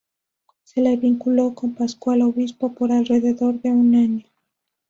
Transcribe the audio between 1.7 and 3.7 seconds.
Pascal Obispo por alrededor de